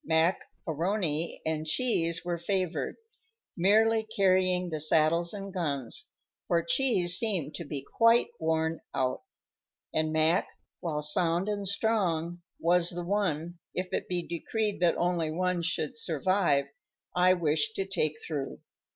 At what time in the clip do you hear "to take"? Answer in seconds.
17.75-18.15